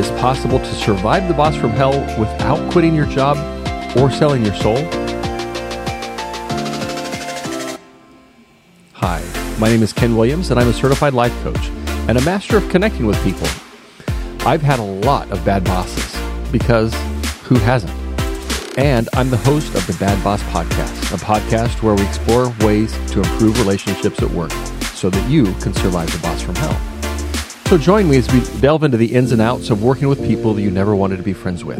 [0.00, 3.36] it's possible to survive the boss from hell without quitting your job
[3.98, 4.78] or selling your soul?
[8.94, 9.22] Hi,
[9.58, 11.68] my name is Ken Williams, and I'm a certified life coach
[12.08, 13.46] and a master of connecting with people.
[14.46, 16.94] I've had a lot of bad bosses because
[17.42, 17.92] who hasn't?
[18.78, 22.92] And I'm the host of the Bad Boss Podcast, a podcast where we explore ways
[23.10, 24.52] to improve relationships at work
[24.94, 26.89] so that you can survive the boss from hell.
[27.70, 30.54] So join me as we delve into the ins and outs of working with people
[30.54, 31.78] that you never wanted to be friends with.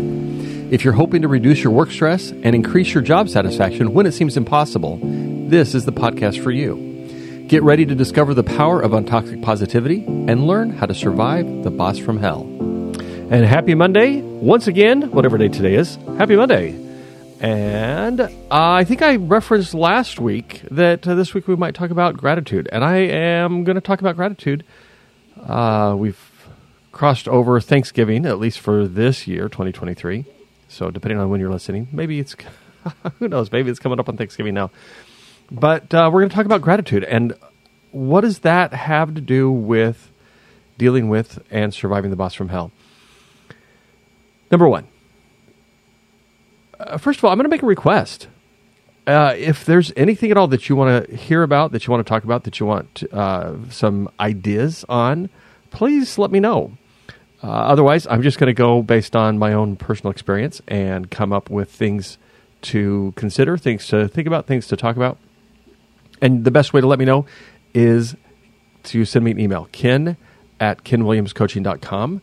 [0.73, 4.13] If you're hoping to reduce your work stress and increase your job satisfaction when it
[4.13, 5.01] seems impossible,
[5.49, 7.45] this is the podcast for you.
[7.49, 11.73] Get ready to discover the power of untoxic positivity and learn how to survive the
[11.73, 12.43] boss from hell.
[12.43, 15.97] And happy Monday once again, whatever day today is.
[16.19, 16.79] Happy Monday.
[17.41, 21.91] And uh, I think I referenced last week that uh, this week we might talk
[21.91, 22.69] about gratitude.
[22.71, 24.63] And I am going to talk about gratitude.
[25.43, 26.31] Uh, we've
[26.93, 30.25] crossed over Thanksgiving, at least for this year, 2023.
[30.69, 32.37] So depending on when you're listening, maybe it's,
[33.19, 34.71] who knows, maybe it's coming up on Thanksgiving now.
[35.51, 37.05] But uh, we're going to talk about gratitude.
[37.05, 37.35] And
[37.91, 40.11] what does that have to do with
[40.79, 42.71] dealing with and surviving the boss from hell?
[44.51, 44.87] Number one,
[46.79, 48.29] uh, first of all, I'm going to make a request.
[49.11, 52.07] Uh, if there's anything at all that you want to hear about, that you want
[52.07, 55.29] to talk about, that you want uh, some ideas on,
[55.73, 56.79] please let me know.
[57.43, 61.33] Uh, otherwise, I'm just going to go based on my own personal experience and come
[61.33, 62.19] up with things
[62.63, 65.19] to consider, things to think about, things to talk about.
[66.23, 67.27] And the best way to let me know
[67.75, 68.15] is
[68.85, 70.17] to send me an email, ken
[70.61, 72.23] at kenwilliamscoaching.com.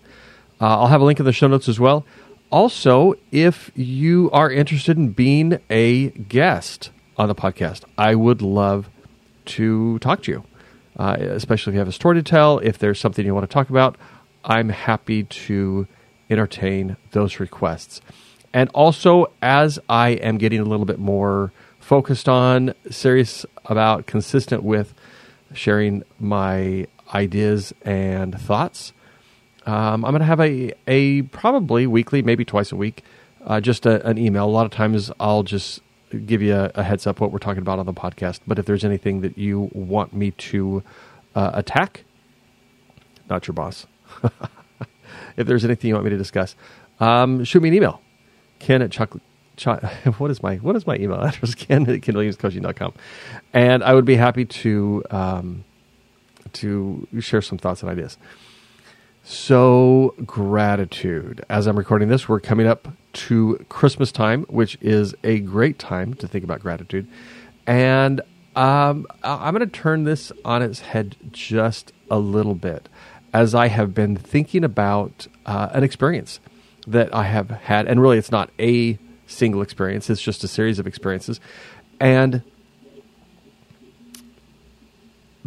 [0.62, 2.06] Uh, I'll have a link in the show notes as well.
[2.50, 8.90] Also, if you are interested in being a guest on the podcast, I would love
[9.46, 10.44] to talk to you,
[10.98, 13.54] uh, especially if you have a story to tell, if there's something you want to
[13.54, 13.98] talk about.
[14.46, 15.88] I'm happy to
[16.30, 18.00] entertain those requests.
[18.54, 24.64] And also, as I am getting a little bit more focused on, serious about, consistent
[24.64, 24.94] with
[25.54, 28.94] sharing my ideas and thoughts,
[29.68, 33.04] um, I'm going to have a, a probably weekly, maybe twice a week,
[33.46, 34.46] uh, just a, an email.
[34.46, 35.82] A lot of times I'll just
[36.26, 38.40] give you a, a, heads up what we're talking about on the podcast.
[38.48, 40.84] But if there's anything that you want me to
[41.36, 42.06] uh, attack,
[43.30, 43.86] not your boss.
[45.36, 46.56] if there's anything you want me to discuss,
[47.02, 48.02] um, shoot me an email.
[48.60, 49.24] Ken at chocolate.
[49.58, 49.68] Ch-
[50.18, 51.56] what is my what is my email address?
[51.56, 52.94] Ken at kenwilliamscoaching.com.
[53.54, 55.66] And I would be happy to um,
[56.54, 58.18] to share some thoughts and ideas.
[59.30, 61.44] So, gratitude.
[61.50, 66.14] As I'm recording this, we're coming up to Christmas time, which is a great time
[66.14, 67.10] to think about gratitude.
[67.66, 68.22] And
[68.56, 72.88] um, I'm going to turn this on its head just a little bit
[73.34, 76.40] as I have been thinking about uh, an experience
[76.88, 77.86] that I have had.
[77.86, 81.42] And really, it's not a single experience, it's just a series of experiences.
[82.00, 82.44] And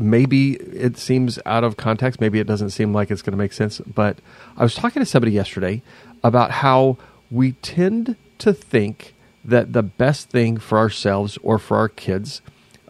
[0.00, 2.20] maybe it seems out of context.
[2.20, 3.80] Maybe it doesn't seem like it's going to make sense.
[3.80, 4.18] But
[4.56, 5.82] I was talking to somebody yesterday
[6.22, 6.98] about how
[7.30, 12.42] we tend to think that the best thing for ourselves or for our kids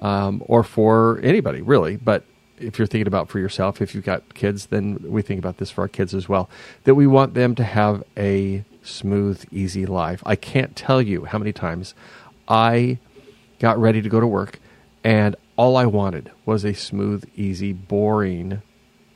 [0.03, 2.25] um, or for anybody really, but
[2.59, 5.71] if you're thinking about for yourself, if you've got kids, then we think about this
[5.71, 6.51] for our kids as well,
[6.85, 10.23] that we want them to have a smooth, easy life.
[10.27, 11.95] I can't tell you how many times
[12.49, 12.99] I
[13.59, 14.59] got ready to go to work
[15.03, 18.63] and all I wanted was a smooth, easy, boring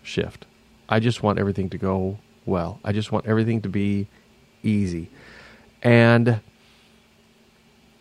[0.03, 0.45] shift.
[0.91, 2.81] I just want everything to go well.
[2.85, 4.09] I just want everything to be
[4.63, 5.09] easy.
[5.83, 6.43] And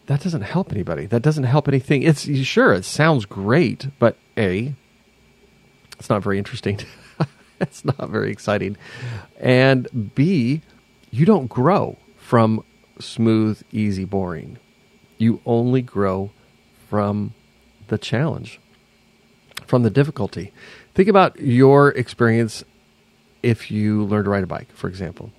[0.07, 1.05] that doesn't help anybody.
[1.05, 2.03] That doesn't help anything.
[2.03, 4.75] It's sure it sounds great, but A,
[5.97, 6.81] it's not very interesting.
[7.61, 8.75] it's not very exciting.
[9.39, 10.61] And B,
[11.11, 12.65] you don't grow from
[12.99, 14.57] smooth, easy, boring.
[15.17, 16.31] You only grow
[16.89, 17.33] from
[17.93, 18.59] the challenge,
[19.65, 20.51] from the difficulty.
[20.93, 22.63] Think about your experience
[23.41, 25.31] if you learned to ride a bike, for example.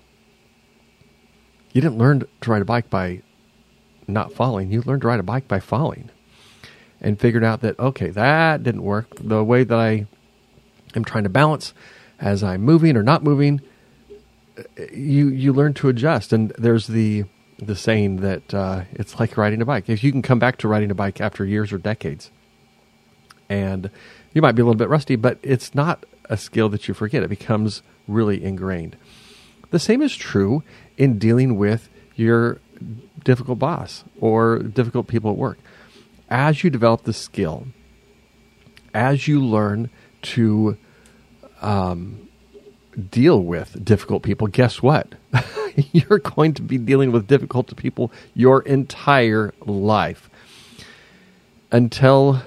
[1.73, 3.23] You didn't learn to ride a bike by
[4.07, 6.11] not falling, you learned to ride a bike by falling
[7.01, 9.09] and figured out that, okay, that didn't work.
[9.19, 10.07] The way that I
[10.95, 11.75] am trying to balance
[12.21, 13.61] as I'm moving or not moving,
[14.93, 16.33] you, you learn to adjust.
[16.33, 17.25] And there's the,
[17.59, 19.89] the saying that uh, it's like riding a bike.
[19.89, 22.31] If you can come back to riding a bike after years or decades,
[23.49, 23.91] and
[24.33, 27.23] you might be a little bit rusty, but it's not a skill that you forget.
[27.23, 28.97] It becomes really ingrained.
[29.71, 30.63] The same is true
[30.97, 32.61] in dealing with your
[33.25, 35.59] difficult boss or difficult people at work.
[36.29, 37.67] As you develop the skill,
[38.93, 39.91] as you learn
[40.23, 40.77] to
[41.61, 42.29] um,
[43.11, 45.15] deal with difficult people, guess what?
[45.93, 50.31] You're going to be dealing with difficult people your entire life
[51.73, 52.43] until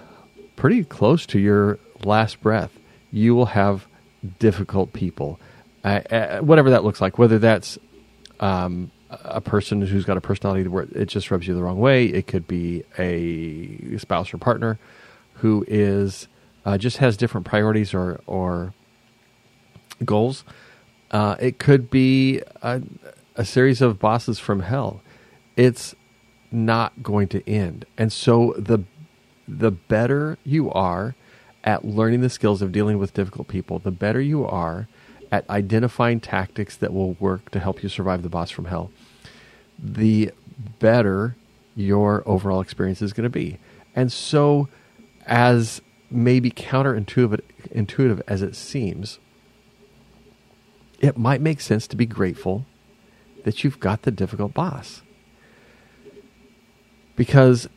[0.57, 2.71] pretty close to your last breath.
[3.12, 3.88] You will have
[4.39, 5.39] difficult people,
[5.86, 7.77] uh, uh, whatever that looks like, whether that's
[8.42, 12.07] um, a person who's got a personality where it just rubs you the wrong way.
[12.07, 14.77] It could be a spouse or partner
[15.36, 16.27] who is
[16.65, 18.74] uh, just has different priorities or or
[20.04, 20.44] goals.
[21.09, 22.81] Uh, it could be a,
[23.36, 25.01] a series of bosses from hell.
[25.56, 25.95] It's
[26.51, 28.80] not going to end, and so the
[29.47, 31.15] the better you are
[31.63, 34.88] at learning the skills of dealing with difficult people, the better you are
[35.31, 38.91] at identifying tactics that will work to help you survive the boss from hell,
[39.77, 40.31] the
[40.79, 41.35] better
[41.75, 43.57] your overall experience is going to be.
[43.95, 44.69] And so,
[45.25, 47.41] as maybe counterintuitive
[47.71, 49.19] intuitive as it seems,
[50.99, 52.65] it might make sense to be grateful
[53.44, 55.01] that you've got the difficult boss.
[57.15, 57.67] Because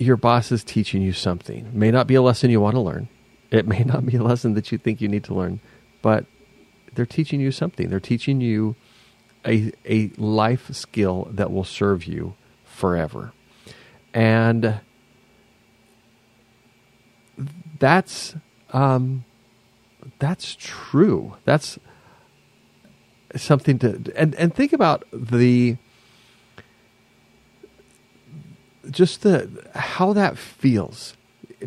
[0.00, 1.66] your boss is teaching you something.
[1.66, 3.08] It may not be a lesson you want to learn.
[3.50, 5.60] It may not be a lesson that you think you need to learn,
[6.02, 6.26] but
[6.94, 7.88] they're teaching you something.
[7.88, 8.76] They're teaching you
[9.44, 12.34] a, a life skill that will serve you
[12.64, 13.32] forever.
[14.14, 14.80] And
[17.78, 18.34] that's
[18.72, 19.24] um,
[20.18, 21.36] that's true.
[21.44, 21.78] That's
[23.36, 25.76] something to and and think about the
[28.90, 31.16] just the how that feels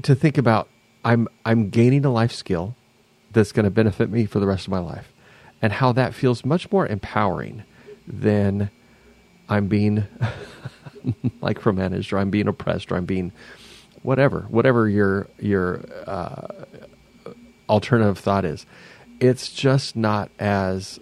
[0.02, 0.68] to think about
[1.04, 2.76] I'm I'm gaining a life skill
[3.32, 5.12] that's going to benefit me for the rest of my life
[5.62, 7.64] and how that feels much more empowering
[8.08, 8.70] than
[9.48, 10.06] I'm being
[11.42, 13.32] micromanaged or I'm being oppressed or I'm being
[14.04, 16.66] whatever, whatever your your uh,
[17.70, 18.66] alternative thought is.
[19.20, 21.00] It's just not as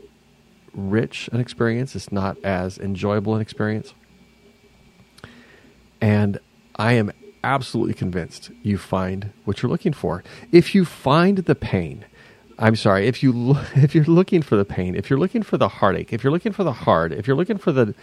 [0.74, 1.96] rich an experience.
[1.96, 3.94] It's not as enjoyable an experience.
[6.02, 6.40] And
[6.76, 7.12] I am
[7.44, 10.24] absolutely convinced you find what you're looking for.
[10.52, 12.06] If you find the pain,
[12.58, 15.58] I'm sorry, if you lo- if you're looking for the pain, if you're looking for
[15.58, 17.94] the heartache, if you're looking for the hard, if you're looking for the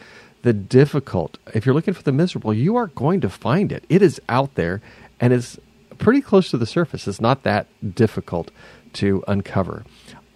[0.43, 3.84] the difficult, if you're looking for the miserable, you are going to find it.
[3.88, 4.81] It is out there
[5.19, 5.58] and it's
[5.98, 7.08] pretty close to the surface.
[7.08, 8.50] It's not that difficult
[8.94, 9.84] to uncover.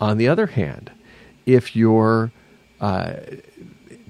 [0.00, 0.90] On the other hand,
[1.46, 2.32] if you're
[2.80, 3.16] uh,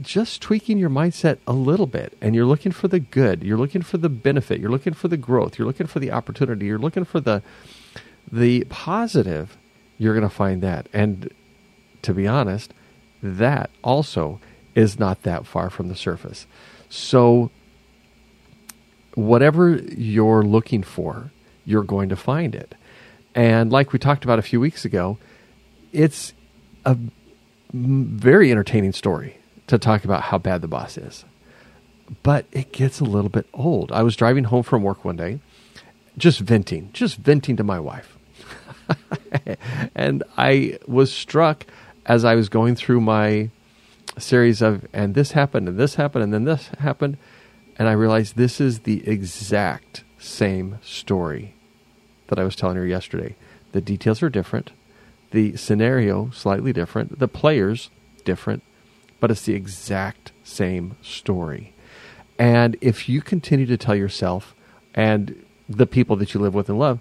[0.01, 3.83] just tweaking your mindset a little bit and you're looking for the good, you're looking
[3.83, 7.05] for the benefit, you're looking for the growth, you're looking for the opportunity, you're looking
[7.05, 7.43] for the
[8.31, 9.57] the positive,
[9.99, 10.89] you're going to find that.
[10.93, 11.33] And
[12.03, 12.73] to be honest,
[13.23, 14.41] that also
[14.75, 16.47] is not that far from the surface.
[16.89, 17.51] So
[19.15, 21.31] whatever you're looking for,
[21.65, 22.75] you're going to find it.
[23.35, 25.19] And like we talked about a few weeks ago,
[25.93, 26.33] it's
[26.85, 26.97] a
[27.73, 29.37] very entertaining story
[29.71, 31.25] to talk about how bad the boss is.
[32.23, 33.93] But it gets a little bit old.
[33.93, 35.41] I was driving home from work one day,
[36.19, 38.19] just venting, just venting to my wife.
[39.95, 41.67] and I was struck
[42.07, 43.51] as I was going through my
[44.19, 47.17] series of, and this happened, and this happened, and then this happened.
[47.79, 51.55] And I realized this is the exact same story
[52.27, 53.37] that I was telling her yesterday.
[53.73, 54.73] The details are different,
[55.31, 57.91] the scenario slightly different, the players
[58.25, 58.65] different,
[59.21, 61.75] but it's the exact same story.
[62.39, 64.55] And if you continue to tell yourself
[64.95, 66.99] and the people that you live with and love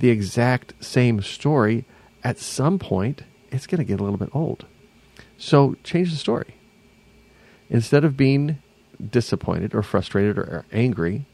[0.00, 1.84] the exact same story,
[2.24, 4.66] at some point it's going to get a little bit old.
[5.38, 6.56] So change the story.
[7.70, 8.58] Instead of being
[9.10, 11.26] disappointed or frustrated or angry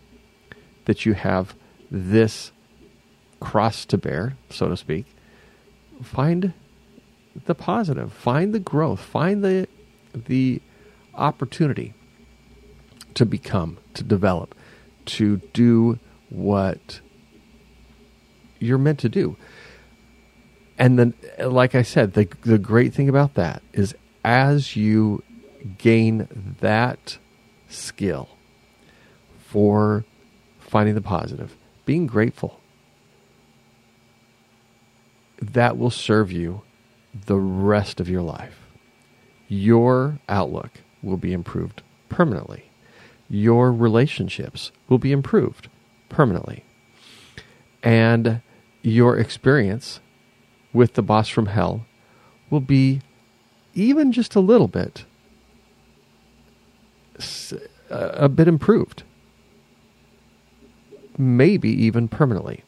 [0.84, 1.54] that you have
[1.90, 2.52] this
[3.40, 5.06] cross to bear, so to speak,
[6.02, 6.52] find
[7.46, 9.68] the positive, find the growth, find the
[10.14, 10.60] the
[11.14, 11.94] opportunity
[13.14, 14.54] to become, to develop,
[15.06, 15.98] to do
[16.30, 17.00] what
[18.58, 19.36] you're meant to do.
[20.78, 25.22] And then, like I said, the, the great thing about that is as you
[25.78, 26.28] gain
[26.60, 27.18] that
[27.68, 28.28] skill
[29.38, 30.04] for
[30.60, 32.60] finding the positive, being grateful,
[35.40, 36.62] that will serve you
[37.26, 38.67] the rest of your life
[39.48, 40.70] your outlook
[41.02, 42.70] will be improved permanently.
[43.28, 45.68] Your relationships will be improved
[46.08, 46.64] permanently.
[47.82, 48.42] And
[48.82, 50.00] your experience
[50.72, 51.86] with the boss from hell
[52.50, 53.00] will be
[53.74, 55.04] even just a little bit
[57.52, 57.56] uh,
[57.90, 59.02] a bit improved
[61.16, 62.62] maybe even permanently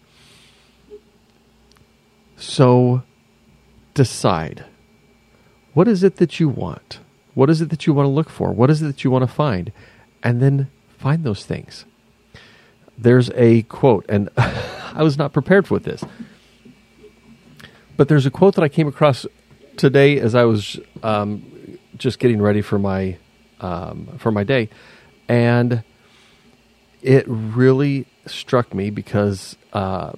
[2.37, 3.03] so
[3.95, 4.65] decide
[5.73, 7.01] What is it that you want?
[7.35, 8.53] What is it that you want to look for?
[8.53, 9.73] What is it that you want to find?
[10.23, 11.85] And then find those things.
[12.99, 16.05] There's a quote, and I was not prepared for this,
[17.97, 19.27] but there's a quote that I came across
[19.77, 23.17] today as I was um, just getting ready for my
[23.61, 24.69] um, for my day,
[25.29, 25.83] and
[27.01, 30.13] it really struck me because uh,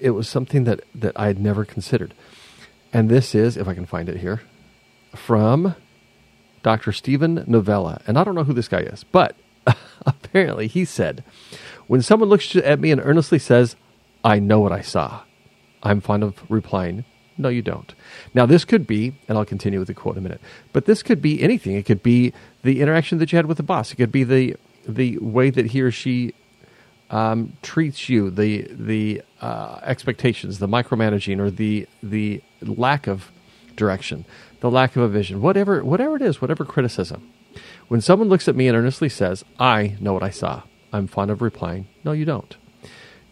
[0.00, 2.14] it was something that that I had never considered.
[2.94, 4.40] And this is, if I can find it here,
[5.16, 5.74] from
[6.62, 6.92] Dr.
[6.92, 8.00] Steven Novella.
[8.06, 9.36] And I don't know who this guy is, but
[10.06, 11.24] apparently he said,
[11.88, 13.74] When someone looks at me and earnestly says,
[14.22, 15.22] I know what I saw,
[15.82, 17.04] I'm fond of replying,
[17.36, 17.92] No, you don't.
[18.32, 20.40] Now, this could be, and I'll continue with the quote in a minute,
[20.72, 21.74] but this could be anything.
[21.74, 22.32] It could be
[22.62, 25.66] the interaction that you had with the boss, it could be the, the way that
[25.66, 26.32] he or she
[27.10, 33.30] um, treats you, the the uh, expectations, the micromanaging, or the the lack of
[33.76, 34.24] direction,
[34.60, 37.30] the lack of a vision, whatever whatever it is, whatever criticism.
[37.88, 41.30] When someone looks at me and earnestly says, "I know what I saw," I'm fond
[41.30, 42.56] of replying, "No, you don't."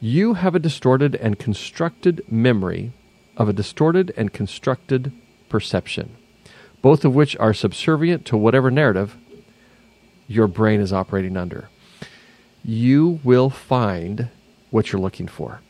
[0.01, 2.93] You have a distorted and constructed memory
[3.37, 5.13] of a distorted and constructed
[5.49, 6.11] perception,
[6.83, 9.17] both of which are subservient to whatever narrative
[10.27, 11.69] your brain is operating under
[12.65, 14.29] you will find
[14.71, 15.61] what you're looking for.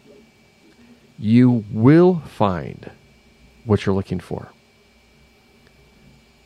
[1.18, 2.90] You will find
[3.64, 4.52] what you're looking for.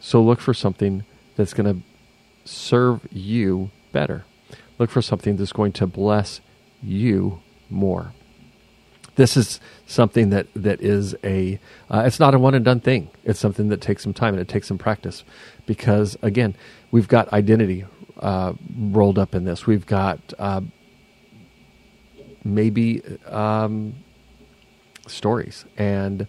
[0.00, 1.04] So look for something
[1.36, 4.24] that's going to serve you better.
[4.78, 6.40] Look for something that's going to bless
[6.82, 8.12] you more.
[9.16, 11.58] This is something that, that is a,
[11.90, 13.10] uh, it's not a one and done thing.
[13.24, 15.24] It's something that takes some time and it takes some practice
[15.64, 16.54] because, again,
[16.90, 17.86] we've got identity
[18.20, 19.66] uh, rolled up in this.
[19.66, 20.60] We've got uh,
[22.44, 23.94] maybe um,
[25.06, 26.26] stories and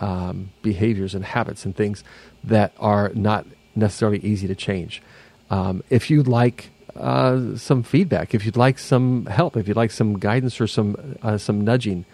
[0.00, 2.02] um, behaviors and habits and things
[2.42, 5.02] that are not necessarily easy to change.
[5.50, 9.90] Um, if you'd like uh, some feedback, if you'd like some help, if you'd like
[9.90, 12.04] some guidance or some uh, some nudging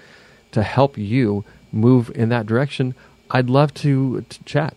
[0.53, 2.95] to help you move in that direction,
[3.31, 4.75] I'd love to, to chat.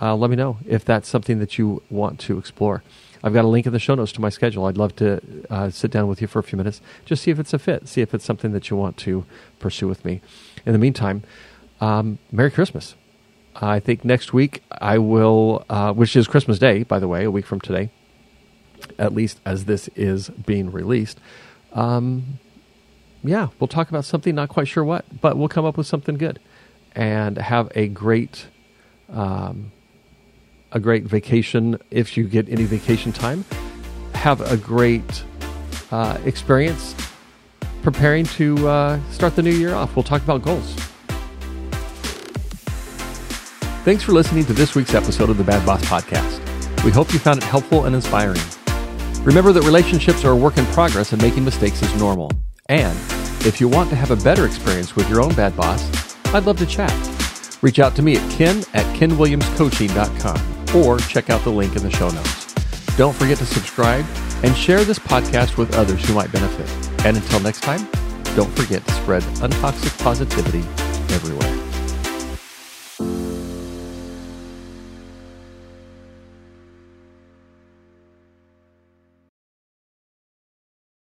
[0.00, 2.82] Uh, let me know if that's something that you want to explore.
[3.22, 4.64] I've got a link in the show notes to my schedule.
[4.64, 5.20] I'd love to
[5.50, 7.86] uh, sit down with you for a few minutes, just see if it's a fit,
[7.86, 9.26] see if it's something that you want to
[9.58, 10.22] pursue with me.
[10.64, 11.22] In the meantime,
[11.80, 12.94] um, Merry Christmas.
[13.56, 17.30] I think next week I will, uh, which is Christmas Day, by the way, a
[17.30, 17.90] week from today,
[18.98, 21.18] at least as this is being released.
[21.72, 22.38] Um,
[23.22, 26.16] yeah, we'll talk about something, not quite sure what, but we'll come up with something
[26.16, 26.40] good
[26.94, 28.46] and have a great
[29.10, 29.72] um,
[30.72, 33.44] a great vacation if you get any vacation time.
[34.14, 35.24] Have a great
[35.90, 36.94] uh, experience
[37.82, 39.96] preparing to uh, start the new year off.
[39.96, 40.76] We'll talk about goals.
[43.82, 46.84] Thanks for listening to this week's episode of the Bad Boss Podcast.
[46.84, 48.40] We hope you found it helpful and inspiring.
[49.24, 52.30] Remember that relationships are a work in progress and making mistakes is normal.
[52.66, 52.94] And
[53.46, 55.82] if you want to have a better experience with your own bad boss,
[56.26, 56.92] I'd love to chat.
[57.62, 61.90] Reach out to me at ken at kenwilliamscoaching.com or check out the link in the
[61.90, 62.52] show notes.
[62.98, 64.04] Don't forget to subscribe
[64.42, 66.68] and share this podcast with others who might benefit.
[67.06, 67.88] And until next time,
[68.36, 70.66] don't forget to spread untoxic positivity
[71.14, 71.59] everywhere.